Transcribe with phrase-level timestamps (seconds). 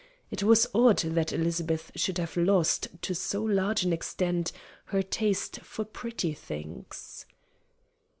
[0.31, 4.51] It was odd that Elizabeth should have lost, to so large an extent,
[4.85, 7.27] her taste for pretty things.